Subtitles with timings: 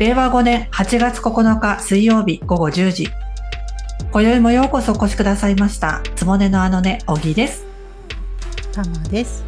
[0.00, 3.08] 令和5年8月9日水曜日午後10時。
[4.10, 6.00] 今宵もようこそお越しくださいました。
[6.16, 7.66] つもねのあのね、小木です。
[8.72, 9.44] たまです。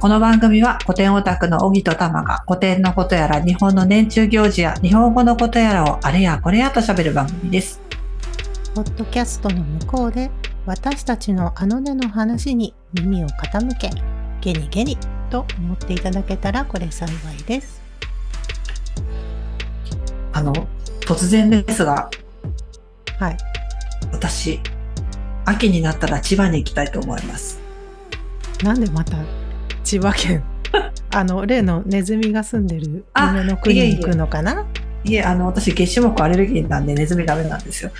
[0.00, 7.80] この番組は古典オタクの小木と玉が古典のことやら日本の年中行事や日本語のことやらをあれやこれやと喋る番組です。
[8.74, 10.32] ポッドキャストの向こうで
[10.66, 13.90] 私たちのあのねの話に耳を傾け、
[14.40, 14.98] ゲニゲニ
[15.30, 17.79] と思っていただけたらこれ幸いです。
[20.32, 20.52] あの、
[21.00, 22.10] 突然ですが、
[23.18, 23.36] はい。
[24.12, 24.60] 私、
[25.44, 27.60] 秋になったら千葉に行きたいと思います。
[28.62, 29.18] なんでまた
[29.84, 30.42] 千葉県？
[31.12, 34.64] あの例のネズミが住んでる夢の国に行くのかな？
[35.02, 37.90] いえ、あの、私、月種目アレルギーなんでネズミダメなんですよ。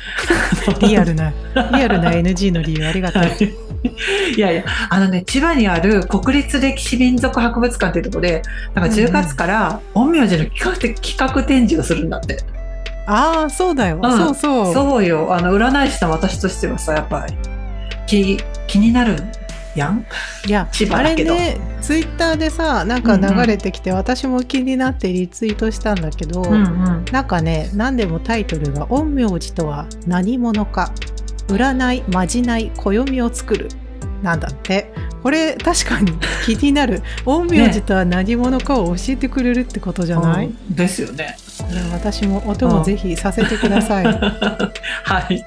[0.80, 1.32] リアルな
[1.72, 3.22] リアルな NG の理由ありがとう。
[3.22, 3.69] はい
[4.36, 8.42] いやいや、あのね、千葉にある国立歴史民族博物館っていうところで、
[8.74, 12.38] なんか10月から陰陽師の企画て企画展示をするんだって。
[13.06, 14.16] ああそうだよ、うん。
[14.16, 14.74] そうそう。
[14.74, 15.34] そうよ。
[15.34, 17.34] あの、占い師の私としてはさ、やっぱり、
[18.06, 19.16] 気、気になる？
[19.74, 20.04] やん？
[20.46, 21.34] いや千葉あれだけど。
[21.34, 27.04] ねツイッターでさなんか流れてきて、私も気になってリツイートしたんだけど、うん。
[27.10, 30.92] なんかね何でもタイトルが「陰陽師とは何者か
[31.50, 33.68] 占いまじない暦を作る」
[34.22, 36.12] なんだってこれ確かに
[36.44, 41.36] 気になる陰陽師とは何者かを教えてくれるってことじゃない、うんですよね。
[41.92, 44.04] 私も音もぜひさせてください、
[45.04, 45.44] はい。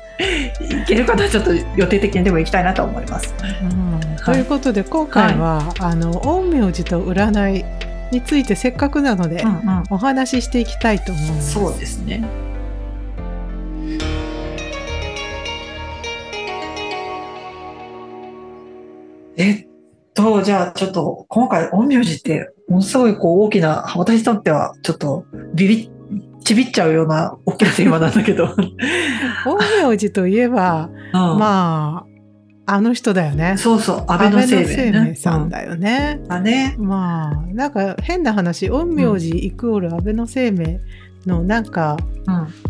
[0.61, 3.33] 行ける方はちょっと予定的にでも行きたいなと思います。
[3.63, 3.93] うん
[4.23, 7.65] ということで今回は、あの陰陽師と占い
[8.13, 9.83] についてせっかくなので、うんうん。
[9.89, 11.53] お話ししていきたいと思います。
[11.53, 12.23] そうですね。
[19.37, 19.67] えっ
[20.13, 25.89] と、じゃあちょっと今回、陰陽師ってものすごいこう大きな、私にとってはちょっとビビっ、
[26.43, 28.53] ちびっちゃうような大きなテーマなんだけど。
[29.45, 32.05] 陰陽師といえば、あ、ま
[32.65, 33.55] ああの人だよね。
[33.57, 36.21] そうそう、安倍の生命さんだよね。
[36.41, 36.75] ね。
[36.77, 40.79] まあなんか変な話陰陽師イコール安倍の生命
[41.25, 41.97] のなんか、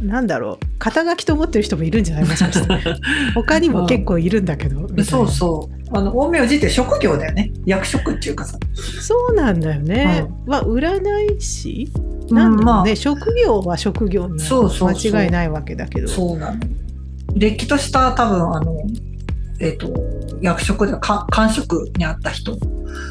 [0.01, 0.07] うん。
[0.07, 2.25] なんだろう肩書きと思ってる人もいるんじゃない？
[2.25, 2.73] もしかして
[3.35, 5.82] 他にも結構いるんだけど、そうそう。
[5.93, 7.51] あの、陰陽師って職業だよね。
[7.65, 8.57] 役職っていうかさ。
[8.73, 11.87] そうなんだよね、は占い師？
[12.29, 15.11] なんだろうね、職業は職業にそうそうそう。
[15.11, 16.07] 間違いないわけだけど。
[16.07, 16.59] そうなの。
[17.35, 18.81] れっきとした多分あの、
[19.59, 19.93] えっ、と、
[20.41, 22.57] 役職ではか官職にあった人、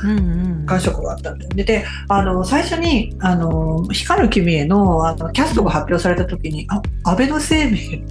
[0.04, 0.66] うんうん。
[0.66, 1.62] 官職があったんだよね。
[1.62, 8.02] で、あの、最初に、あの、光る君へのあのキャストが発表された時に、あ、安倍の生命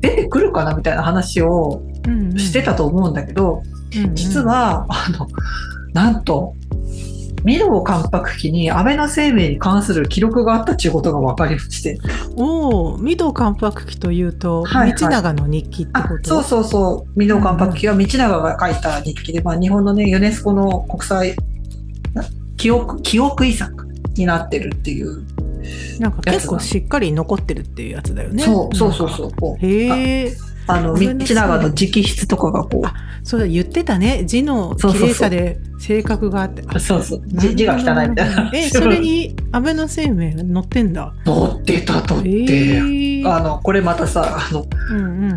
[0.00, 0.74] 出てくるかな？
[0.74, 2.38] みたいな話をうんうん。
[2.38, 3.81] してたと思うんだけど、うんうん
[4.14, 5.28] 実は、あの、
[5.92, 6.54] なんと、
[7.44, 11.98] ミロ関白期に安倍の生命に関する記録があったっていうことが分かりまして。
[12.36, 14.98] おお御堂関白記というと、はいはい。
[14.98, 16.28] 道長の日記ってあこと？
[16.28, 17.18] そうそうそう。
[17.18, 21.34] ミノ関白記は道長が書いた日記で、まあ、日本のね、ユネスコの国際
[22.14, 22.24] な
[22.56, 23.74] 記憶、記憶遺産
[24.14, 25.24] になってるっていう。
[25.98, 28.44] なんか結構しっかり残ってるっていうやつだよね。
[28.44, 29.66] そうそうそうそう。
[29.66, 30.32] へえ
[30.66, 37.22] あの、道長の直筆とかがこあそうだ言ってたね字の綺麗さで性格があってう、そうそう。
[37.26, 38.50] 字字が汚いみたいな。
[38.54, 42.28] えそれに安倍の生命が載ってんだ載ってたとって。
[42.28, 45.36] へえあの、これまたさ、あの、うん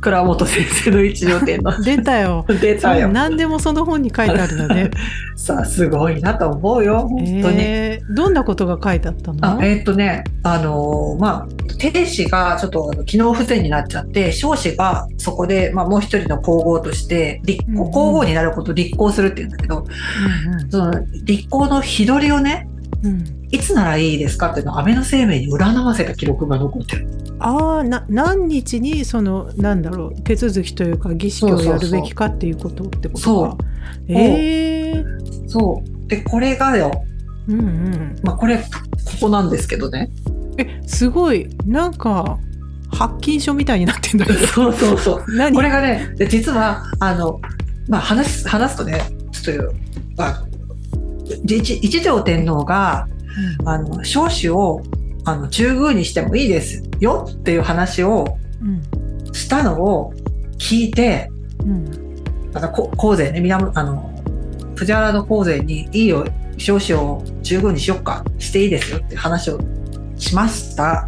[0.00, 3.08] 倉本先生の一条点のうん 出たよ出たよ。
[3.08, 4.90] 何でもその本に書いてあるんだね
[5.36, 7.08] さあ、すごいなと思うよ。
[7.08, 7.56] 本当に。
[7.60, 9.38] えーどんなことが書いてあったの？
[9.42, 19.84] あえーっとね、あのーまあ、天使がちょっと機能不全になっちゃって、少子がそこで、まあ、もう一人の皇后として、立うんうん皇后になることを立候するっていうんだけど、
[20.70, 20.92] その
[21.24, 22.68] 立候の日取りをね、
[23.02, 27.06] うんうんいつならいいですかっていうのを安倍の生命に占わせた記録が残ってる。
[27.38, 33.50] ああな何日にそのなんだろう手続きというか儀式をやるべきかっていうことってことそう。
[33.50, 33.58] か
[34.08, 35.04] ええ
[35.46, 36.08] そう。
[36.08, 36.90] で、これがよ、
[37.48, 38.16] うんうん。
[38.22, 38.62] まあ、これ、こ
[39.22, 40.10] こなんですけどね。
[40.58, 41.48] えすごい。
[41.64, 42.38] なんか
[42.92, 44.38] 発禁書みたいになってんだけど。
[44.46, 45.24] そうそうそう。
[45.36, 45.54] 何？
[45.54, 47.40] これがね、で実は、あの、
[47.88, 49.00] まあ、話す、話すとね、
[49.32, 50.42] ちょっと、あ
[51.44, 53.06] 一一条天皇が、
[53.64, 54.82] あの、少子を、
[55.26, 58.82] あの、中宮にしてもいいですよっていう話をうん
[59.34, 60.14] したのを
[60.56, 61.28] 聞いて、
[61.60, 62.06] うん
[62.54, 64.10] あの、こ皇帝ね、南、あの、
[64.76, 66.24] 藤原の皇帝に、いいよ、
[66.56, 69.60] 少子を中宮にしよっか、していいですよって話を
[70.16, 71.04] しました。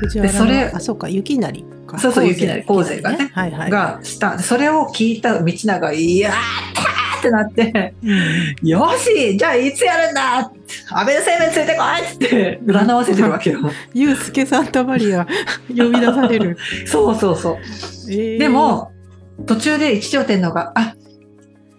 [0.00, 4.38] 藤原のそれあそうか雪なりかそうそう雪なり皇帝がねはいはいがした。
[4.38, 13.60] それを聞いた道長が、いやーってなって、うんよしじゃあいつやるんだ安倍の生命連れてこいって占わせてるわけよ。
[13.94, 15.26] ユースケ・サンタマリア
[15.68, 16.56] 呼び出される。
[16.86, 17.56] そうそうそう。
[18.08, 18.90] えーで、も、
[19.46, 20.94] 途中で一条天皇が、あ、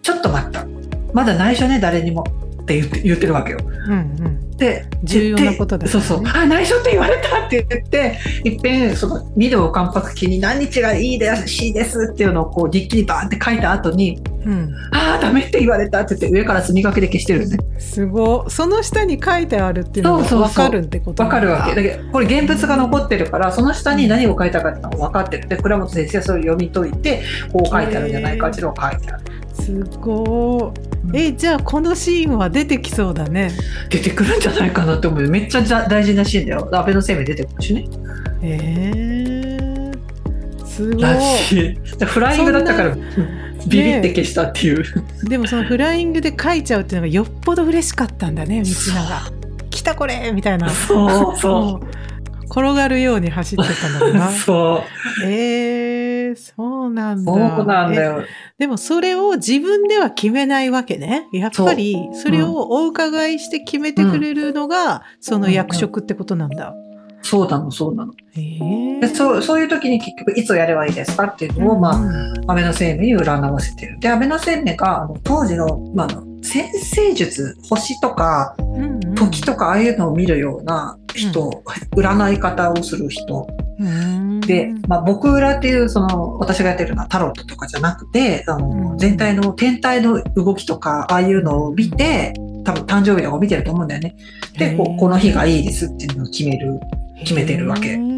[0.02, 0.66] ちょっと待った。
[1.12, 2.24] まだ内緒ね、誰にも。
[2.62, 3.58] って言って言ってるわけよ。
[3.62, 3.94] うんう
[4.28, 6.22] ん、で、重要なことだでそうそう。
[6.24, 17.58] あ、内緒って言われたって言って、いっぺん、その、御堂関白期に何日がいいです、しいですっていうのをこう、日記にバーンって書いた後に、うん、ああ、ダメって言われたって言って、上から墨書きで消してるよね。
[17.78, 21.74] すごいその下に書いてあるっていうのが分かるってことわかるわけ。
[21.74, 25.48] でだけど、これ現物が残ってるから、その下に何を書いたかっていうのが分かってる。
[25.48, 27.22] で、倉本先生はそれを読み解いて、
[27.52, 29.22] こう書いてあるんじゃないかっていうのを書いてある。
[29.54, 33.50] すごいえじゃあこのシーンは出てきそうだね
[33.90, 35.28] 出てくるんじゃないかなって思うよ。
[35.28, 36.68] めっちゃ大事なシーンだよ。
[36.72, 37.84] 安倍の生命出てくるしね。
[38.42, 39.31] えー、
[40.76, 41.02] すごい。
[41.02, 41.98] らしい。
[41.98, 43.02] でフライングだったから、うん
[43.68, 44.84] ビビって消したっていう。
[45.24, 49.32] でもそのフライングで書いちゃうっていうのがよっぽど嬉しかったんだね道長。
[49.70, 50.68] 来たこれみたいな。
[50.68, 51.80] そうそもう
[52.52, 54.28] 転がるように走ってたんだろうな。
[54.28, 54.32] う。
[54.36, 54.84] そ
[55.22, 55.26] う。
[55.26, 57.32] えー、そうなんだ。
[57.32, 58.22] そうなんだえよ。
[58.58, 61.28] でもそれを自分では決めないわけね。
[61.32, 66.74] やっぱりそれをお伺いして決めてくれるのがその役職ってことなんだ、
[67.22, 68.12] そうなの、そうなの。
[68.36, 73.98] えーでそうそういう時に結局、いつやればいいですかっていうのを、まあ、安倍の生命に占わせてる。
[73.98, 76.08] で、安倍の生命が、あの当時の、まあ
[76.42, 81.62] 先生術、星とか、うんうん時とか、ああいうのを見るような人、
[81.94, 83.46] 占い方をする人。
[83.78, 92.34] うんで、まあ、僕裏っていう、その、私がやってるのはタロットとかじゃなくて、あの、うん全体の天体の動きとか、ああいうのを見て、
[92.64, 94.16] 多分誕生日とか見てると思うんだよね。
[94.56, 96.80] で、この日がいいですっていうのを決める。
[97.22, 98.12] 決めてるわけ。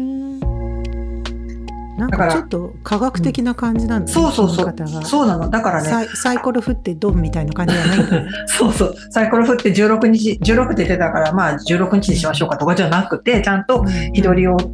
[1.97, 5.03] なんだかちょっと科学的な感じなんだね、そうそうそう。
[5.03, 5.49] そうなの。
[5.49, 8.29] だからね、サイサイコロ振ってドンみたいな感じじゃないんだね。
[8.47, 8.95] そうそう。
[9.11, 14.67] サイコロ振って16日、16って出たから、まあ16日にしましょうかとかじゃなくて、ちゃんと日取りを考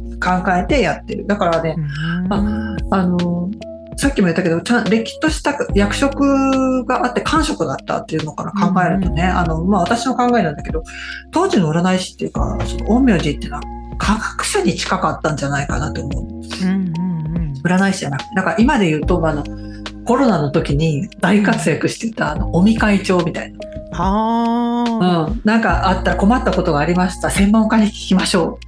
[0.48, 1.26] えてやってる。
[1.26, 2.76] だからね、うん。
[2.90, 3.50] あの、
[3.96, 10.82] さっきも言ったけど、ちゃん、れっきとした役職があって、官職だったっていうのから考えるとね、あの、まあ私の考えなんだけど、
[11.30, 13.62] 当時の占い師っていうか、その陰陽師っていうのは
[14.02, 16.24] 科学者に近かったんじゃないかなと思う。
[16.24, 17.52] うんうんうん。
[17.62, 18.34] 占い師じゃなくて。
[18.34, 19.44] だから今で言うと、あの、
[20.04, 23.60] コロナの時に大活躍してた、あの、尾身会長みたいな。
[23.92, 27.30] ああ、うん、なんかあったら困ったことがありました。
[27.30, 28.58] 専門家に聞きましょ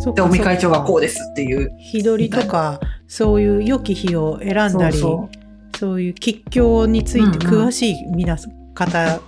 [0.00, 1.70] そうっで尾身会長がこうでですっていう。
[1.78, 8.36] 日取りとかそういう良き日を選んだりそうそいう吉凶について詳しい皆
[8.74, 9.20] 方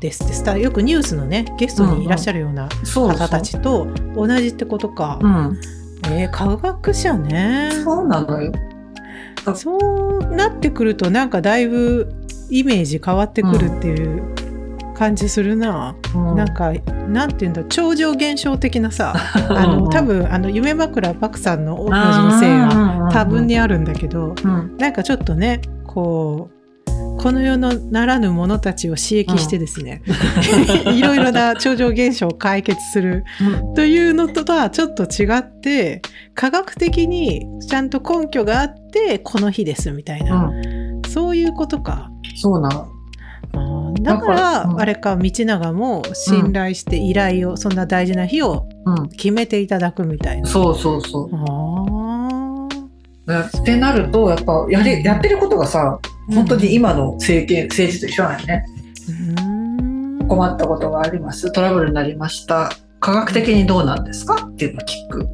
[0.00, 0.24] です。
[0.24, 5.18] ってスタよくニュースのねゲストにいらっしゃるような方たちと同じってことか。
[5.20, 5.60] うん、
[6.06, 7.70] えー科学者ね。
[7.84, 8.52] そうなのよ。
[9.54, 12.12] そうなってくるとなんかだいぶ
[12.50, 14.22] イメージ変わってくるっていう
[14.94, 15.94] 感じするな。
[16.14, 16.36] うん。
[16.36, 16.72] なんか
[17.08, 19.14] なんていうんだ超常現象的なさ。
[19.48, 24.76] あの多分あの夢枕パクさんの王子のせいが多分にあるんだけどうん。
[24.78, 26.59] なんかちょっとねこう
[27.22, 30.02] この世のならぬ者たちを刺激してですね、
[30.94, 33.24] いろいろな超常現象を解決する。
[33.40, 33.74] うん。
[33.74, 36.02] というのとはちょっと違って
[36.34, 41.02] 科学的にちゃんと根拠があってこの日ですみたいな、うん。
[41.08, 42.10] そういうことか。
[42.36, 42.86] そうな。
[44.02, 49.08] だからあれか道長も信頼して依頼を、そんな大事な日をうん。
[49.10, 50.48] 決めていただくみたいな。
[50.48, 51.30] そうそうそう。
[53.38, 55.98] ってなるとやっぱやりやってることがさ
[56.34, 58.64] 本当に今の政権政治と一緒なんよね。
[59.08, 60.28] うーん。
[60.28, 61.50] 困ったことがあります。
[61.52, 62.70] トラブルになりました。
[63.00, 64.34] 科学的にどうなんですか？
[64.34, 65.28] っていうのを聞く。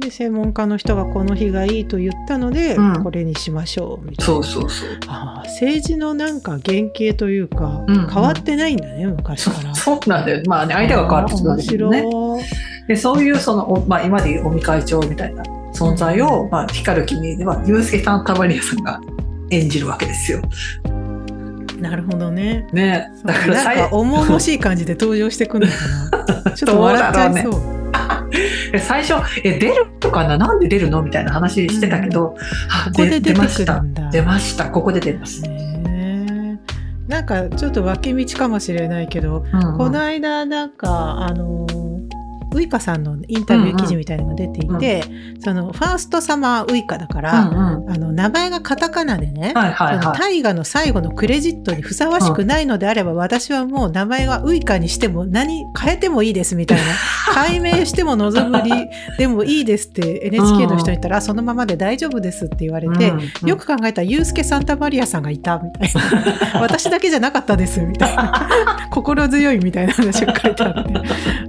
[0.00, 3.02] で専門家の人がこの日がいいと言ったので、うん。
[3.02, 4.32] これにしましょうみたいな。
[4.32, 4.88] そうそうそう。
[5.08, 9.74] あー政治のなんか原型というか、うん変わってないんだね昔から。
[9.74, 10.42] そうなんだよ。
[10.46, 15.42] まあね相手が変わるってことだけどねそういうその、おまあ、今でいう尾身会長みたいな
[15.74, 16.50] 存在を、うん。
[16.50, 19.00] まあ、光る君ではユースケ・サンタマリアさんが
[19.50, 20.42] 演じるわけですよ。
[21.80, 22.66] なるほどね。
[22.72, 26.50] ねだからなん最か重々しい感じで登場してくるのかな。
[26.56, 27.78] ちょっと笑っちゃいそう。
[28.72, 29.14] で 最初
[29.44, 30.36] え出るのかな？
[30.36, 31.02] なんで出るの？
[31.02, 32.36] みたいな話してたけど、
[32.70, 33.82] あここで出ました。
[34.12, 35.42] 出ましたここで出ます。
[35.42, 36.58] ねえ
[37.08, 41.66] なんかちょっと脇道かもしれないけど、うんうんこの間なんかあの
[42.54, 45.04] ウイカさんのインタビュー記事みたいなのが出ていて、
[45.40, 47.90] そのファーストサマーウイカだから、うんうん。
[47.90, 50.18] あの名前がカタカナでね、はいはいはい。
[50.18, 56.84] 大河の最後のクレジットにふさわしくないのであれば、私はもう名前はウイカにしても何変えてもいいですみたいな
[57.34, 58.70] 改名しても望むり
[59.18, 63.48] でもいいですって NHK の人に言ったら、あそのままで大丈夫ですって言われて、うんうん。
[63.48, 65.90] よく考えたらユースケ・サンタマリアさんがいたみたい
[66.54, 66.60] な。
[66.60, 68.88] 私だけじゃなかったですみたいな。
[68.90, 70.84] 心強いみたいな話が書いてあっ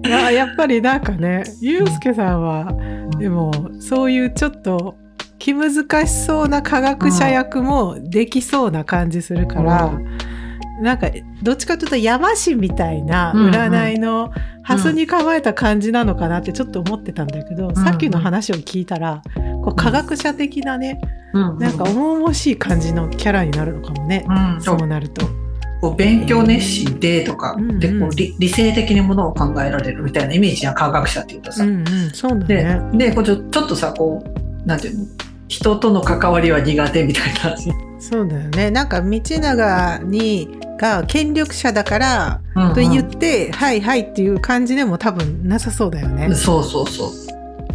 [0.03, 0.09] て。
[0.13, 2.73] あやっぱりなんかねユースケさんは
[3.19, 4.97] でもそういうちょっと
[5.37, 5.73] 気難
[6.07, 11.09] しそうな科学者役もできそうな感じするから、うなんか
[11.43, 19.21] どっちかというと山師みたいな占いのハスに構えた感じなのかなってちょっと思ってたんだけど、さっきの話を聞いたら
[19.63, 20.99] こう科学者的なね、
[21.33, 25.38] うんなんか重々しい感じのキャラになるのかもね、うん、そうなると。
[25.81, 32.81] こう勉強熱心でとか、うんうんでこう理理性的にものを考えられるみたいなイメージや科学者っていうとさ、うんうん、そうだでね。
[32.93, 35.05] でこうちょちょっとさこうなんていうの
[35.47, 37.57] 人との関わりは苦手みたいな、
[37.99, 38.69] そうだよね。
[38.69, 46.33] なんか道長にが権力者だからうんうんと言って、はいはいっていう感じでも多分なさそうだよね。
[46.35, 47.09] そうそうそう。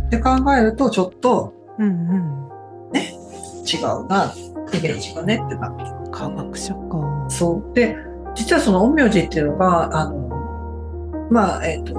[0.06, 2.44] って考えるとちょっとうんうん。
[3.64, 4.32] 違うな
[4.74, 7.13] イメージがねってなって科学者か。
[7.28, 7.96] そうで
[8.34, 11.94] 実はその陰陽師っていうのがあのまあえっ、と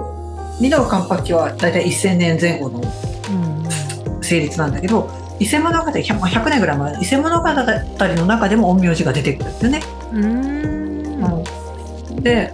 [0.60, 9.82] 二道関白期は大体1000年前後のうん成立なんだけど伊勢物語 100, まあ100年ぐらい前伊勢物語の中でも陰陽師が出てくるんだよね。
[10.14, 12.22] うん。
[12.22, 12.52] で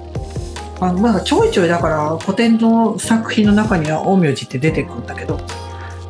[0.80, 5.40] あのまあちょいちょいだから古典の作品の中には陰陽師って出てくるんだけど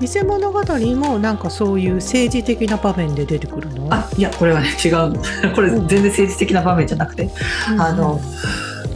[0.02, 0.64] 伊勢物語
[0.96, 3.88] もなんかそういう政治的な場面で出てくるの？
[3.92, 5.16] あいやこれはね違うの。
[5.54, 7.30] これ全然政治的な場面じゃなくて、
[7.72, 7.82] うん。
[7.82, 8.20] あの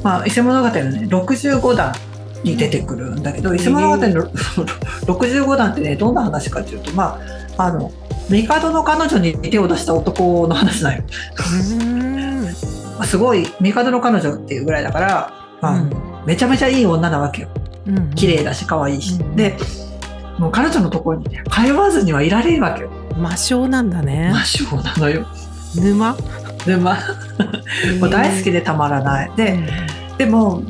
[0.03, 1.93] まあ、伊勢物語のね65段
[2.43, 4.05] に出てくるんだけど、伊勢物語の
[5.05, 7.19] 65段ってねどんな話かっていうとま
[7.57, 7.91] ああの
[8.29, 11.03] 帝の彼女に手を出した男の話なんよ。
[13.05, 15.91] すごい帝の彼女っていうぐらいだから、まあうん。
[16.25, 17.49] めちゃめちゃいい女なわけよ。
[17.87, 19.35] うん綺麗だし可愛いし、うん。
[19.35, 19.55] で
[20.37, 22.89] もう彼女のところにね通わずにはいられんわけよ。
[23.17, 24.31] 魔性なんだね。
[24.33, 25.25] 魔性なのよ。
[25.75, 26.17] 沼？
[26.65, 26.97] でまあ
[27.99, 29.31] もう大好きでたまらない。
[29.35, 29.57] で
[30.17, 30.63] でも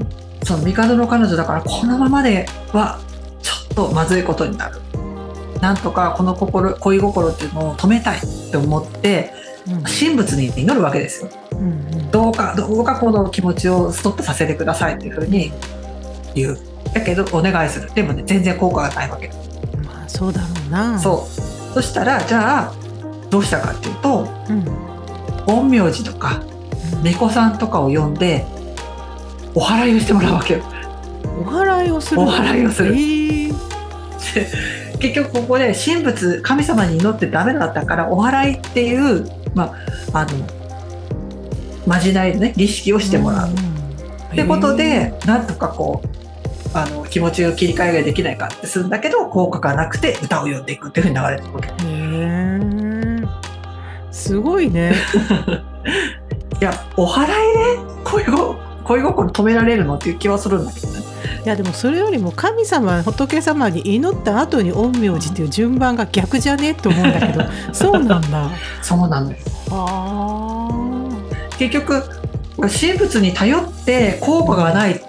[0.44, 3.00] その帝の彼女だからこのままでは
[3.42, 4.80] ちょっとまずいことになる。
[5.62, 9.32] なんとかこの心恋心っていうのを止めたいって思って
[9.68, 9.84] うん。
[9.84, 11.30] 神仏に祈るわけですよ。
[11.54, 12.12] うんうん。
[12.12, 15.52] どうかどうかこの気持ちをストップさせてくださいっていうふうに
[16.36, 16.60] 言う。
[16.94, 17.92] だけどお願いする。
[17.94, 19.30] でもね全然効果がないわけ。
[19.30, 19.55] まあ
[20.16, 20.98] そうだろうな。
[20.98, 21.74] そう。
[21.74, 22.74] そしたらじゃあ
[23.30, 24.66] どうしたかっていうとうん。
[25.46, 26.42] 陰陽師とか
[27.04, 28.46] 巫女さんとかを呼んで
[29.54, 30.64] お祓いをしてもらうわけよ。
[31.40, 32.94] お祓いをするお祓いをする。
[32.94, 32.98] え。
[32.98, 33.56] ー
[34.34, 34.48] で
[35.00, 39.74] 結局ここで神仏神様に祈ってダメだったからお祓いっていう、ま
[40.14, 40.32] あ、あの
[41.86, 43.50] まじないのね儀式をしてもらう。
[43.50, 43.54] んん。
[43.54, 46.25] ってことで、なんとかこう
[46.76, 51.68] あの気持ちを切り替えができないかってするんだけど効果がなくて歌を詠んでいくっていうふうに流れていくわけ。
[51.70, 53.28] へー。
[54.12, 54.94] すごいね。
[56.60, 61.00] いやお祓いで恋心恋心止められるのっていう気はするんだけどね。
[61.46, 68.50] いやでもそれよりも神様仏様に祈った後に陰陽師っていう順番が逆じゃねって思うんだけど そうなんだ。
[68.82, 69.38] そうなのよ。
[69.72, 70.68] あ
[71.58, 72.04] 結局
[72.58, 75.02] 神仏に頼って効果がない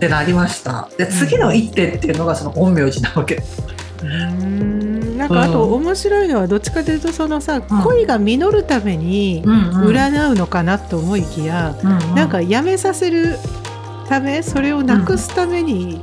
[0.00, 0.88] ってなりました。
[0.96, 3.34] で次の一手っていうのがその陰陽師なわけ。
[3.34, 5.18] うーん。
[5.18, 7.82] なんかあと面白いのはどっちかというとそのさ、うん。
[7.82, 13.36] 恋が実るために占うのかなと思いきや、うんなんかやめさせる
[14.08, 16.00] ためそれをなくすために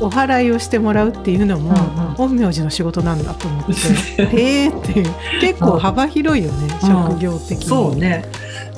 [0.00, 1.74] お祓いをしてもらうっていうのも、
[2.16, 4.22] 陰陽師の仕事なんだと思って。
[4.30, 5.06] へえっていう。
[5.40, 6.88] 結構幅広いよね、うん。
[6.88, 7.64] 職業的に。
[7.64, 8.24] そうね。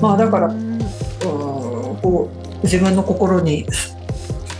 [0.01, 0.55] まあだからうん。
[0.55, 0.81] うん
[2.01, 3.65] こう自分の心に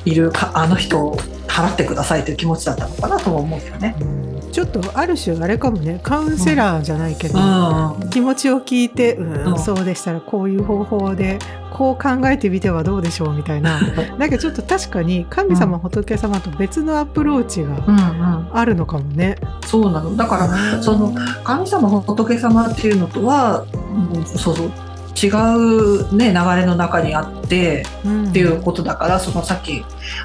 [0.06, 1.18] いるかあの人を
[1.48, 3.96] 払ってくださいという気持ちだったのかなとも思うけどね。
[4.00, 4.52] うん。
[4.52, 8.10] ちょっとある種あれかもねカウンセラーじゃないけど、うん。
[8.10, 9.60] 気持ちを聞いて、うんうん。
[9.60, 11.40] そうでしたらこういう方法で
[11.72, 13.80] こう考えてみてはどうでしょうみたいな。
[14.18, 19.38] だけどちょっと確かに神様、仏様と別のアプローチがうんうん、あるのかもね。
[19.66, 20.16] そうなの。
[20.16, 24.72] だからその神様仏様っていうのとは、うんそうそう
[25.16, 28.30] 違う、ね、流れの中にあってうん。
[28.30, 29.84] っていうことだから、そのさっき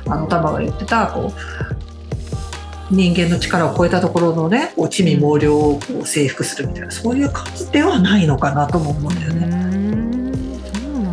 [0.09, 9.47] あの玉が言ってたこう人間の力を超えたところのねこう地味猛量をこう征服するみたいなそういう感じではないのかなとも思うんだよね。
[10.87, 11.11] うな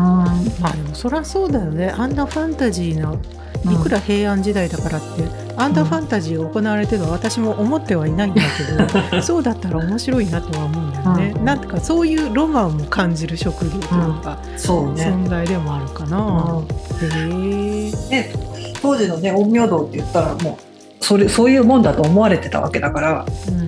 [0.00, 0.44] ん。
[0.60, 1.90] まあでもそりゃそうだよね。
[1.90, 3.72] あんなファンタジーなうん。
[3.72, 13.80] いくら平安時代だからってアンダーファンタジーを行われてるのは私も思ってはいないんだけど、 そうだったら面白いなとは思うんだよね、うんなんかそういうロマンも感じる職業という
[14.22, 15.04] か、そうね。
[15.04, 17.92] 存在でもあるかな、うん。
[18.10, 18.32] へ
[18.80, 23.60] 当時のね陰陽道って言ったらもうそれそういうもんだと思われてたわけだから、うん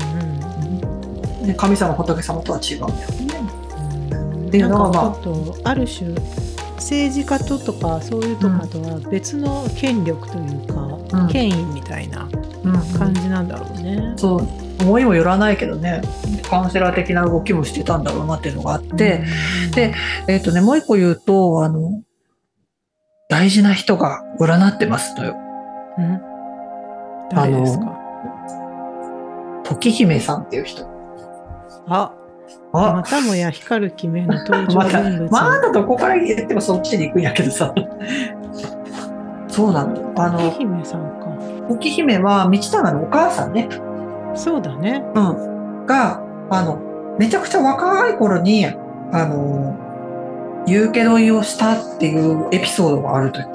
[1.43, 3.07] うんね、神様仏様とは違うんだよね。
[4.49, 5.17] っていうのがま
[5.65, 5.75] あ
[6.87, 11.29] 政治家ととかそういうとかとは別の権力というか、うん。
[11.29, 12.29] 権威みたいな
[12.97, 14.15] 感じなんだろうね。
[14.17, 14.47] そう。
[14.83, 16.03] 思いもよらないけどね
[16.49, 19.23] カウンセラー的な動きもしてたんだろうなっていうのがあって、
[19.67, 19.71] うん。
[19.73, 19.95] で
[20.29, 22.03] えっ、とねもう一個言うとあの
[23.29, 25.35] 大事な人が占ってますのよ。
[25.99, 26.21] うん。
[27.31, 27.97] 誰ですか？
[29.65, 30.87] 時姫さんっていう人。
[31.89, 32.26] ああ
[32.73, 37.75] またもや光る決めの登場また人物、まだどこから言ってもそっちに行くんやけどさ。
[39.49, 41.27] そうなのあの時姫さんか。
[41.69, 43.69] 時姫は道長のお母さんね。
[44.35, 45.03] そうだね。
[45.15, 48.73] うん、があのめちゃくちゃ若い頃にあ
[49.27, 53.47] の言うけどいをしたっていうエピソードがあるという。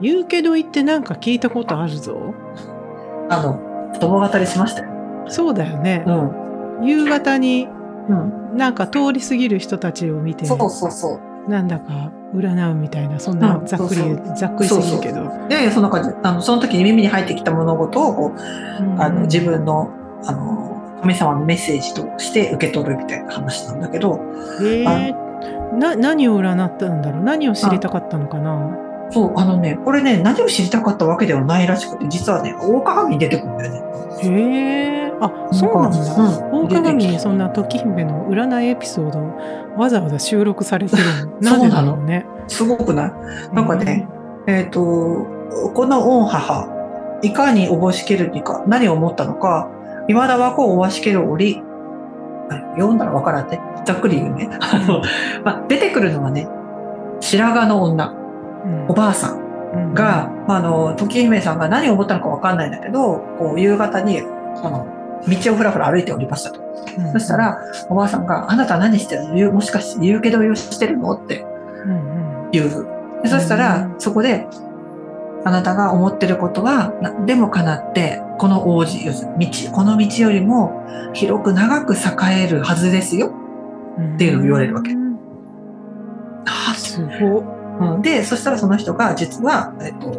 [0.00, 2.34] 言うけど言ってなんか聞いたことあるぞ。
[3.30, 4.90] あの共語りしましたよ。
[5.28, 6.04] そうだよね。
[6.06, 6.86] う、ん。
[6.86, 7.68] 夕方に
[8.08, 11.50] うん、なんか通り過ぎる人たちを見てそうそうそう。
[11.50, 13.66] なんだか占うみたいなそんなうん。
[13.66, 19.02] ざっくり、そうざっくりすぎるけど、いやいやそんな感じあのその時に耳に入ってきた物事をこううん。
[19.02, 19.90] あの自分の
[20.24, 24.20] あの神様のメッセージとして受け取るみたいな話なんだけど。
[24.60, 25.24] えー。
[25.76, 27.22] な何を占ったんだろう？
[27.24, 28.78] 何を知りたかったのかな？
[29.10, 33.82] そうあのねこれね何を知りたかったわけではないらしくて実はね大鏡に出てくるんだよね。
[34.30, 36.66] へえあそうなんだ、うん。
[36.66, 39.20] 大鏡にそんな時姫の占いエピソード
[39.76, 41.02] わざわざ収録されてる
[41.40, 41.50] の。
[41.50, 42.26] なんでだろうね。
[42.48, 43.54] すごくない？
[43.54, 44.08] なんかね、
[44.46, 44.80] えっ、と、
[45.74, 46.68] この御母、
[47.22, 49.68] いかにおぼしけるにか、何を思ったのか、
[50.08, 51.62] 未だはこうおわしける折、
[52.50, 53.60] あ読んだらわからんね。
[53.84, 54.50] ざっくり言うね。
[54.60, 55.00] あの、
[55.44, 56.48] まあ、出てくるのはね、
[57.20, 58.14] 白髪の女、
[58.64, 58.86] うん。
[58.88, 59.43] おばあさん
[59.74, 59.94] うん。
[59.94, 64.24] が、あの、時姫さんが何を思ったのかわかんないんだけど、こう、夕方に、あ
[64.70, 64.86] の、
[65.26, 66.60] 道をふらふら歩いておりましたと。
[66.98, 67.12] うん。
[67.12, 69.34] そしたら、おばあさんが、あなた何してるの？
[69.34, 71.12] 言うもしかして言うけど言うしてるの？
[71.12, 71.44] って
[71.84, 72.50] うんうん。
[72.52, 72.86] 言う。
[73.22, 74.46] でそしたら、そこで、
[75.46, 81.98] あなたが思ってることは、何でも叶って、この王子、要するに道、この道よりも広く長く栄
[82.44, 83.28] えるはずですよ。
[83.98, 84.92] うんっていうのを言われるわけ。
[84.92, 85.16] うん。
[86.46, 87.44] あすごっ
[87.80, 90.12] うんで、そしたらその人が、実は、えっと、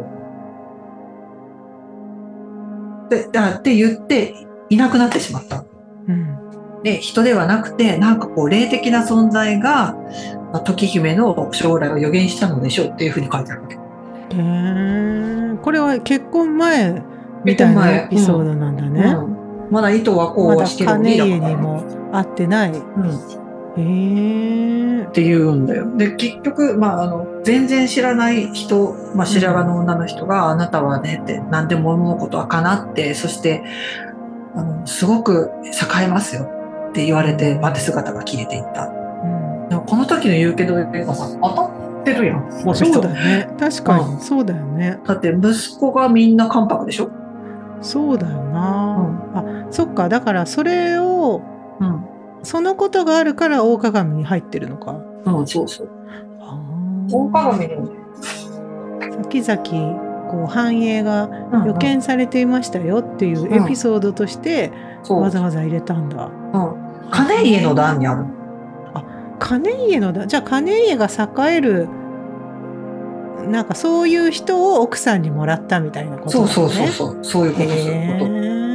[3.08, 4.34] で、あって言って、
[4.68, 5.64] いなくなってしまった。
[6.08, 6.36] うん
[6.82, 9.96] で、人ではなくて、なんかこう、霊的な存在が、
[10.52, 13.76] まあ時姫の将来を予言したのでしょうっていうふうに書いてあるわけ。
[15.62, 17.02] これは結婚前
[17.44, 19.14] みたいなエピソードなんだね。
[19.18, 19.36] うん
[19.70, 22.70] まだ糸はこうしてる金家だからにも会ってない。
[22.70, 23.45] へうん
[23.76, 25.86] えって言うんだよ。
[25.96, 33.64] で、結局、まあ、あの、全然知らない人、まあ、白髪の女の人が、あなたはね、って、何でも思うことは叶って、そして、
[34.54, 36.48] あの、すごく栄えますよ
[36.88, 38.88] って言われて、待て姿が消えていった。
[38.88, 38.92] う
[39.66, 41.70] んでも、この時の言うけど、がさ、当たっ
[42.04, 42.46] てるやん。
[42.74, 43.48] そうだね。
[43.58, 45.00] 確かに、そうだよね。
[45.06, 47.10] だって、息子がみんな関白でしょ？
[47.80, 49.20] そうだよな。
[49.34, 50.08] あ、そっか。
[50.08, 51.42] だからそれを、
[51.80, 52.04] うん。
[52.42, 55.00] そのことがあるから大鏡に入ってるのか。
[55.24, 55.88] うん、そうそう。
[56.40, 56.60] あ
[57.10, 57.90] 大ー鏡にもね、
[59.30, 64.72] 先々こう繁栄がうんうん予見されていましたよっていうエピソードとして。
[65.08, 66.26] わざわざ入れたんだ。
[66.26, 67.10] うん。
[67.12, 68.24] 金家の段にある。
[69.38, 71.88] 金家のだじゃあ金家が栄える
[73.48, 76.70] なんかそういう人を奥さんにもらったみたいなことだそう。
[76.70, 77.18] そうそうそう。
[77.22, 78.65] そういうこと、そういうこと。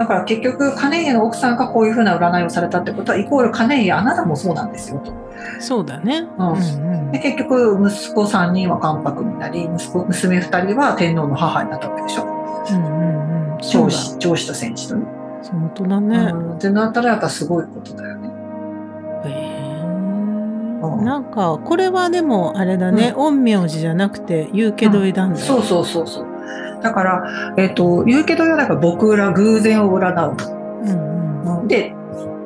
[0.00, 5.12] だから結局、金家の奥さんがこういうふうな占いをされたってことは、イコール金家あなたもそうなんですよと。
[5.60, 6.26] そうだね。
[6.38, 12.22] うんうんで結局、息子3人は関白になり、息子娘2人は天皇の母になったわけでしょ。
[12.22, 15.04] うんうんうんそうだ長子、長子と戦士とね。
[15.50, 16.16] 本当だね。
[16.32, 18.30] うん、ってなったらやっぱすごいことだよね。
[19.26, 26.29] へうんーなんかこれはでもあれだね、陰陽師じゃなくて言うけどいだんだ、そうそうそうそう。
[26.82, 30.36] だから、えっ、と、言うけどよ、だから僕ら偶然を占う。
[30.82, 30.90] うん
[31.44, 31.94] うんうんで、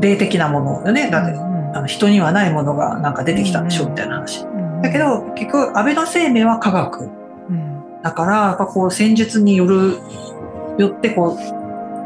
[0.01, 1.11] 霊的なものよね。
[1.11, 4.45] だって、うんあの人にはないものがなんか出てきたんでしょ、うんみたいな話。
[4.45, 7.05] うんだけど、結局、安倍の生命は科学。
[7.49, 9.99] うんだから、やっぱこう、戦術による、
[10.79, 11.39] よって、こ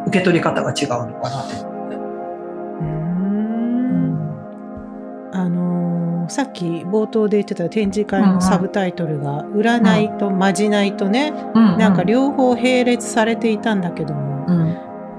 [0.04, 1.44] う、受け取り方が違うのかな。
[1.62, 1.67] うん
[6.28, 11.78] さっき冒頭で言ってた展示会のサブタイトルが「占いとまじない」とね、うん。
[11.78, 14.76] なんか両方並列されていたんだけども、うん。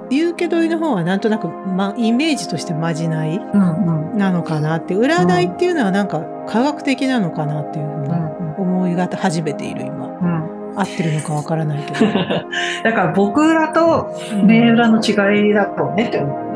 [0.09, 4.17] 言うけどいの方はなんとなく、ま、イメージとしてまじないうんうん。
[4.17, 8.13] なのかなって占いっていうのはなんか科学的なのかなっていうふうに
[8.57, 10.05] 思いが始めている今。
[10.05, 10.59] うん。
[10.75, 12.05] 合ってるのかわからないけど。
[12.83, 16.48] だから僕らと銘裏の違いだろうねって思う。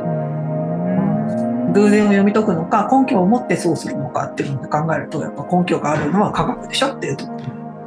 [1.74, 7.40] うん偶然を読み解くのか根拠を持ってそうするのかっていうのを考えるとやっぱ根拠があるのは科学でしょっていうところ。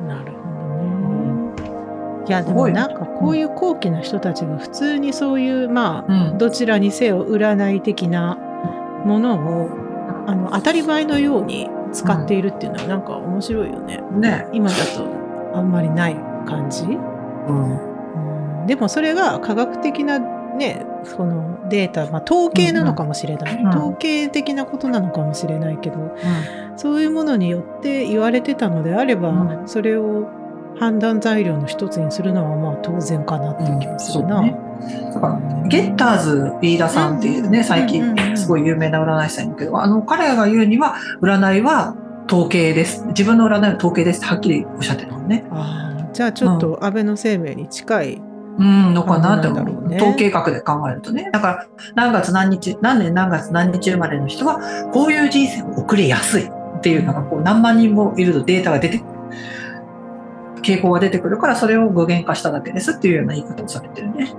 [0.08, 2.26] なるほどね。
[2.28, 8.36] いやでもなんかこういう高貴な人たちが普通にそういうまあうんどちらにせよ占い的な
[9.04, 9.70] ものを
[10.26, 14.02] あの当たり前のように使っているっていうのはなんか面白いよね。
[14.12, 14.48] ね。
[14.52, 15.06] 今だと
[15.54, 16.82] あんまりない感じ。
[16.84, 17.96] うんうん
[18.66, 20.18] でもそれが科学的な
[20.56, 26.16] ねそのデータ、まあ、統計なのかもしれない、うん統計的なことなのかもしれないけど
[26.76, 29.68] そういうものによって言われてたのであれば、うん。
[29.68, 30.28] それを
[30.78, 34.40] 判断材料の一つにするのはまあ当然かなっていう気がするな。
[34.40, 34.66] うん
[35.14, 38.30] だからゲッターズ飯田さんっていうね、うん最近うんうん。
[38.30, 41.96] うんすごい有名な占い師さんいるけど、あの彼が言うには占いは
[42.30, 43.04] 統計です。
[43.06, 45.46] 自分の占いは統計ですってはっきりおっしゃってたのね。
[45.50, 48.22] あーじゃあちょっと安倍の生命に近い、
[48.58, 49.88] うん、のかなって思う。
[49.88, 51.30] ね統計学で考えるとね。
[51.32, 54.60] だから、何月何日、何年何月何日生まれの人は、
[54.92, 59.10] こういう人生を送りやすいっていうのが、こう、何万人もいるとデータが出てくる。
[60.62, 64.32] 傾向が出てくるから、それを具現化しただけですっていうような言い方をされてるね。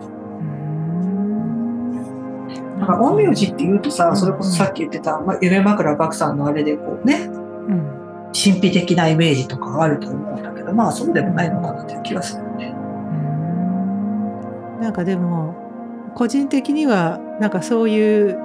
[2.80, 7.30] だから、陰陽師って言うとさ、それこそさっき言ってた、まあ、夢枕岳さんのあれで、こうね、
[7.68, 7.98] うん
[8.34, 12.47] 神秘的なイメージとかがあると思うんだけど、まあ、そうでもないのかなっていう気がするね。
[14.80, 15.56] なんかでも
[16.16, 18.38] 個人的にはなんかそういう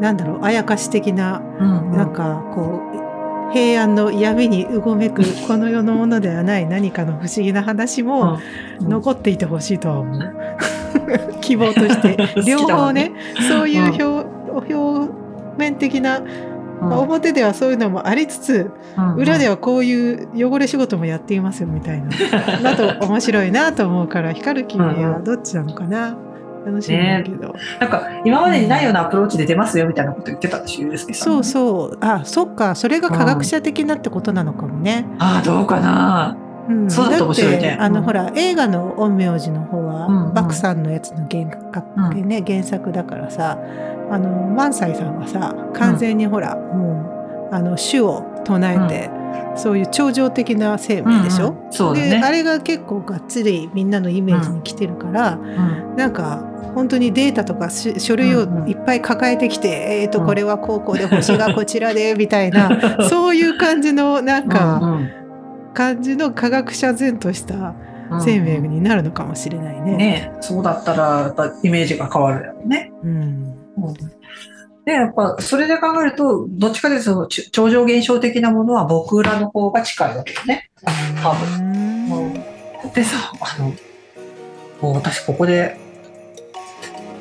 [0.00, 8.38] なんだろうあやかし的なうん、なんかこう平安の闇にうごめくこの世のものではない何かの不思議な話も
[8.80, 8.88] うん。
[8.88, 10.34] 残っていてほしいとは思う。
[11.40, 12.16] 希望として。
[12.46, 15.12] 両だもんね方ねそういう表,、表
[15.58, 16.22] 面的な、
[16.80, 18.70] まあ表ではそういうのもありつつ
[19.16, 22.10] 裏では、はこういう汚れ仕事もやっていますよみたいな
[22.62, 26.16] だと面白いなと思うから光る君はどっちなのかな？
[26.64, 31.32] 楽しみだけど、なんか今までにないようなアプローチで出ますよみたいなこと言ってたでしょ、ゆうすけさん。
[31.32, 31.98] そうそう。
[32.00, 32.74] あそっか。
[32.74, 35.06] それが科学者的なってことなのかもね。
[35.18, 36.36] ああ、どうかな？
[36.68, 36.90] うん。
[36.90, 38.04] そうだと面白あの、うん。
[38.04, 40.34] ほら映画の陰陽師の方は、うんうん。
[40.34, 41.44] バクさんのやつの原,、
[42.10, 43.58] うね、原作だからさ
[44.10, 49.10] あの萬斎さんはさ完全にほら、もうあの主を唱えて、
[49.56, 51.72] そういう超常的な生命でしょ、うんうん。
[51.72, 52.30] そうだであね。
[52.30, 55.96] れが結構がっつりみんなのイメージに来てるから、うん。
[55.96, 56.44] なんか
[56.74, 59.68] 本当にデータとかし書類をいっぱい抱えてきて、
[60.02, 60.26] えっ、とうん。
[60.26, 62.70] これはこうこうで星が こちらでみたいな
[63.08, 65.10] そういう感じのなんか、うん
[65.72, 67.74] 感じの科学者然とした
[68.10, 69.96] うん生命になるのかもしれないね。
[69.96, 72.92] ねそうだったらやっぱイメージが変わるよね。
[73.04, 73.94] うんうん。
[74.84, 80.70] でやっぱそれで考えるとどっちかというと超常現象的なものは僕らの方が近いわけよね。
[81.22, 82.34] 多分。
[82.94, 83.74] でさあの
[84.80, 85.76] もう私ここで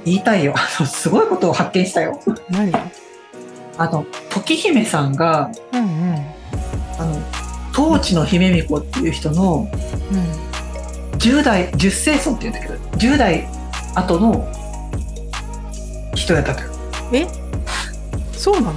[0.05, 0.53] 言いたいよ。
[0.55, 2.19] あのすごいことを発見したよ。
[2.49, 2.71] 何？
[3.77, 6.15] あの時姫さんがうんうん。
[6.97, 7.21] あの
[7.73, 9.67] 当地の姫巫女っていう人の
[10.11, 10.39] うん。
[11.17, 13.49] 10代10世尊って言うんだけど10代
[13.95, 14.47] 後の
[16.29, 16.69] 人やったとよ
[17.11, 17.27] え？
[18.33, 18.73] そうなの？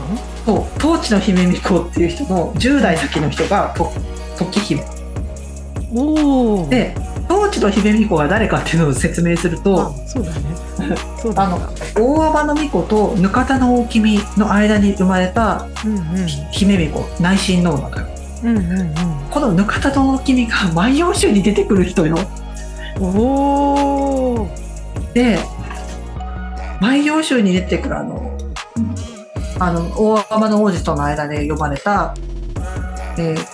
[0.46, 0.64] そう。
[0.78, 3.92] 当地の姫巫女っていう人の10代先の人がと
[4.38, 4.84] 時姫。
[5.94, 6.96] おおで
[7.28, 10.40] 当地の姫巫女が誰かっていうのを説明するあとそうだね。
[11.20, 11.58] そうだあの
[11.94, 16.26] 大海の巫女とぬかたの大君の間に生まれたうんうん。
[16.50, 18.06] 姫巫女内親王なのよ。
[18.44, 18.94] うんうん
[19.30, 22.16] このぬかたの大君が万葉集に出てくる人よ。
[22.98, 24.48] うんおお
[25.14, 25.38] で
[26.82, 28.36] 万葉集に出てくるあの
[29.60, 32.12] あの大天の王子との間で呼ばれた
[33.16, 33.46] 「えー、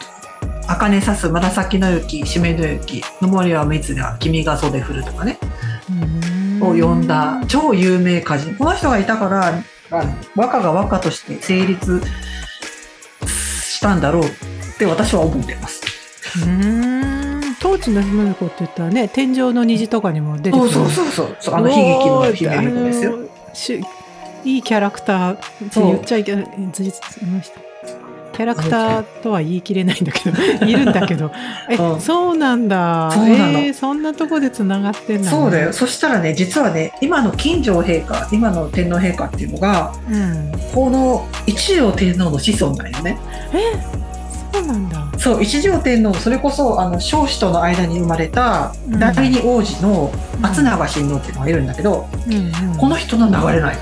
[0.66, 5.38] 茜さす紫の雪締めの雪の森は水だ君が袖振る」とかね
[6.62, 8.54] を呼んだ超有名歌人。
[8.54, 9.62] この人がいたから
[10.34, 12.02] 和歌が和歌として成立
[13.26, 14.28] したんだろうっ
[14.78, 15.82] て私は思ってます。
[16.46, 16.97] うん
[17.60, 20.70] 当地の姫子って言ったらね天井の虹とかにも出てくる。
[20.70, 21.36] そうそうそう。
[21.40, 22.92] そうあの悲劇の姫巫女で
[23.54, 23.88] すよ。
[24.44, 25.44] いいキャラクターって
[25.74, 26.46] 言っちゃいけない
[28.38, 31.32] キャラクターとは言い切れないんだけどいるんだけど。
[31.68, 32.00] え、うん。
[32.00, 33.10] そうなんだ。
[33.12, 33.58] そうなの。
[33.58, 35.72] えーそんなとこでつながってんだ、ね、そうだよ。
[35.72, 40.52] そしたらね実はね今の金城陛下今の天皇陛下っていうのがうん。
[40.72, 43.18] この一条天皇の子孫なんよね
[44.52, 45.18] そうなんだ。
[45.18, 48.98] そう一条天皇それこそあの彰子との間に生まれたうん。
[48.98, 52.76] 第二王子の松永親王っていうのがいるんだけど、うんうん。
[52.76, 53.76] この人の流れない。
[53.76, 53.78] っ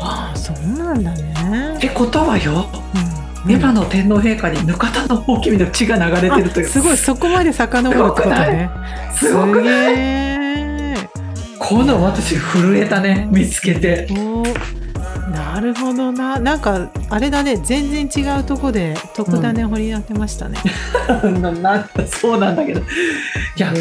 [0.00, 1.78] ああそうなんだね。
[1.80, 3.10] てことはよ、うん
[3.48, 6.66] 今の天皇陛下にぬかたの大きの血が流れてるという。
[6.66, 8.70] あすごいそこまで遡るってことね。
[9.14, 9.94] すごくげない？
[9.96, 10.94] え
[11.58, 14.08] この私震えたね見つけて。
[14.10, 14.42] お
[15.32, 16.38] なるほどな。
[16.38, 17.56] なんかあれだね。
[17.56, 20.58] 全然違うとこで特ダネ掘り当てましたね、
[21.40, 22.80] ななそうなんだけど。
[22.80, 22.84] い
[23.56, 23.72] や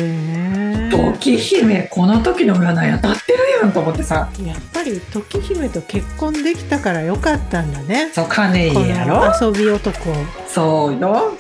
[0.92, 4.30] 時姫この時の占い当たってるやんと思ってさ。
[4.46, 8.10] やっぱり時姫と結婚できたからよかったんだね。
[8.14, 9.18] そう金こ井やろ？
[9.26, 10.00] の遊び男。
[10.48, 11.34] そうよ。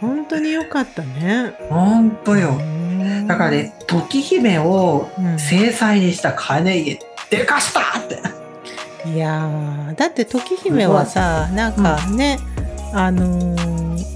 [0.00, 1.52] 本当によかったね。
[1.68, 2.56] ほんとよ。
[2.58, 5.38] うんだからね時姫をうん。
[5.38, 6.98] 制裁にした金井
[7.30, 8.20] でかしたって
[9.04, 12.38] いやーだって時姫はさなんかね、
[12.92, 14.12] あのー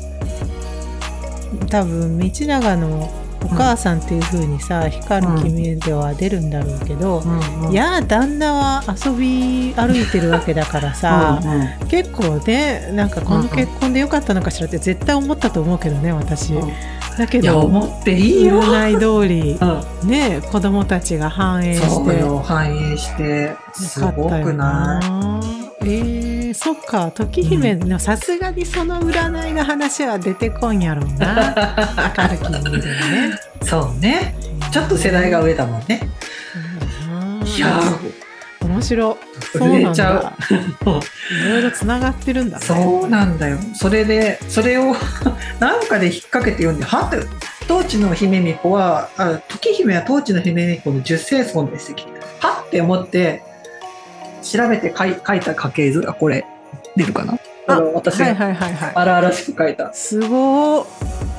[1.68, 3.10] 多分道長の
[3.42, 7.22] お母さんっていう風にさ「光る君」では出るんだろうけど、
[7.70, 11.50] いや旦那は遊び歩いてるわけだからさ、うん。
[11.50, 11.88] うん。
[11.88, 16.54] 結構ねなんかこの結婚でよかったのかしらって絶対思ったと思うけどね私。
[16.54, 16.72] うん
[17.16, 19.58] だけど思っていいよ、占い通り
[20.02, 21.86] うん、ね子供たちが反映して。
[21.88, 23.54] そうよ反映して。
[23.74, 25.00] すごくな
[25.82, 25.88] い？
[25.88, 31.54] えー、そっか時姫のさすがにその占いの話は出てこんやろうな。
[32.18, 32.90] 明るきに見るね。
[33.62, 34.34] そうね。
[34.72, 36.00] ちょっと世代が上だもんね。
[37.56, 37.80] いや
[38.76, 40.22] 面白ーそうなん震えちゃう。
[40.22, 40.32] だ
[41.46, 42.64] いろいろつながってるんだね。
[42.64, 43.58] そうなんだよ。
[43.74, 44.94] それでそれを
[45.58, 47.18] なんかで引っ掛けて読んではって
[47.66, 51.94] 当地の姫巫女はあ時姫は当地の姫巫女の十世孫です
[52.40, 53.42] はって思って
[54.42, 56.46] 調べて書い書いた家系図がこれ
[56.96, 57.34] 出るかな？
[57.68, 58.92] ああの私はいがはいはいはい。
[58.94, 59.92] 荒々しく書いた。
[59.92, 61.35] すごー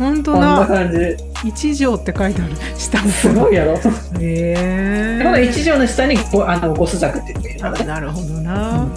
[0.00, 0.98] 本当こんなだ感じ。
[1.46, 2.54] 一条って書いてある。
[2.74, 3.10] 下の。
[3.10, 3.74] すごいやろ。
[3.74, 3.78] へ
[4.18, 5.20] え。
[5.22, 8.88] この一条の下にごあのご朱雀って言ってなるほどな、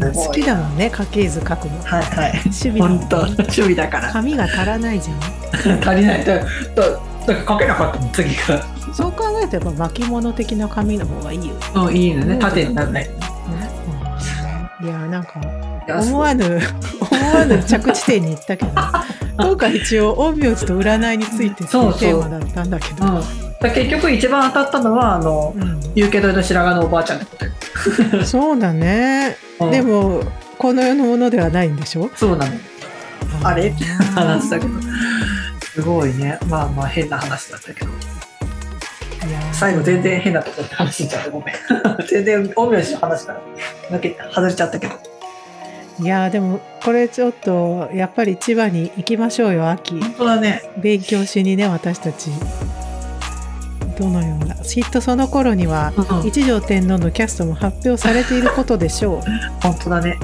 [0.00, 0.12] うん。
[0.12, 1.80] 好きだもんね家系図書くの。
[1.84, 2.32] はいはい。
[2.46, 4.12] 趣味本当趣味だから。
[4.12, 5.78] 紙が足らないじゃん。
[5.88, 6.24] 足りない。
[6.24, 8.64] だだだから書けなかったの次が。
[8.92, 12.36] そう考えてば巻物的な紙の方がいいよ、うんいいのね。
[12.40, 13.10] 縦にならない。
[14.82, 15.40] いやなんか
[15.88, 16.60] 思わぬ
[17.10, 18.70] 思わぬ着地点に行ったけど
[19.38, 22.00] 今回一応陰陽師と占いについてそうそう。
[22.00, 23.04] テーマだったんだけど。
[23.06, 23.22] うん、
[23.60, 25.80] だ結局一番当たったのはあのうん。
[25.94, 27.26] 有形堂の白髪のおばあちゃん
[28.24, 29.70] そうだね、うん。
[29.70, 30.22] でも
[30.58, 32.10] この世のものではないんでしょ？
[32.16, 32.52] そうなの。
[33.44, 34.78] あれって 話だけど。
[34.78, 34.82] い
[35.74, 36.38] すごいね。
[36.48, 37.90] まあまあ変な話だったけど。
[39.30, 41.30] や最後全然変なところで話しちゃった。
[41.30, 41.54] ごめん。
[42.08, 43.40] 全然陰陽師の話から
[43.90, 44.94] 抜け外れちゃったけど
[45.98, 49.98] いやでもこれちょっとやっぱり千葉に行きましょうよ秋。
[49.98, 50.62] 本当だね。
[50.78, 52.30] 勉強しにね私たち。
[53.98, 54.54] どのような。
[54.56, 59.20] きっとその頃にはうん一条天皇のキャストも発表されていることでしょう、
[59.62, 60.18] 本当だね。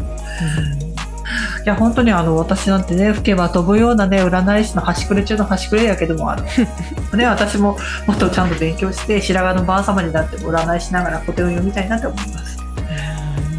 [1.65, 6.43] いや本当にあの私なんてね吹けば飛ぶようなね占い師の端くれ中の端くれやけどもあの
[7.17, 12.52] ね私ももっとちゃんと勉強して白髪のばあ様になっても占いしながら古典を読みたいなと思います。
[12.52, 12.52] うん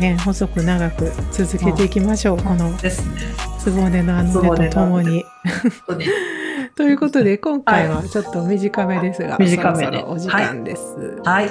[0.03, 3.21] ね細く長く続けていきましょう、このですね。
[3.63, 5.23] 局のあのねとともに。
[6.75, 9.85] ということで今回はちょっと短めですが、短めで。
[9.85, 10.97] そろそろお時間です。
[11.23, 11.49] はい。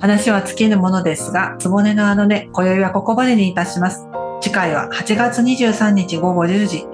[0.00, 4.08] 話は尽きぬものですが局のあのね今宵はここまでにいたします。
[4.40, 6.86] 次回は8月23日午後10時。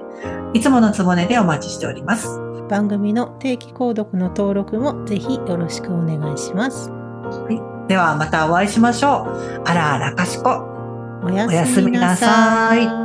[0.53, 2.27] いつもの局でお待ちしております。
[2.69, 6.91] 番組の定期購読の登録もぜひよろしくお願いします。
[7.87, 9.61] ではまたお会いしましょう。
[9.65, 10.69] あらあらかしこ。
[11.23, 13.02] おやおやすみなさい